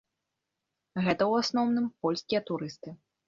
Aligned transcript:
Гэта 1.03 1.13
ў 1.15 1.33
асноўным 1.45 1.85
польскія 2.05 2.41
турысты. 2.51 2.89